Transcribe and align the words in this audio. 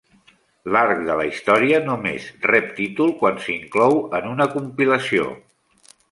L'arc 0.75 1.01
de 1.07 1.17
la 1.17 1.25
història 1.31 1.81
només 1.89 2.25
rep 2.51 2.71
títol 2.79 3.13
quan 3.19 3.37
s'inclou 3.43 3.99
en 4.21 4.31
una 4.31 4.47
compilació. 4.55 5.29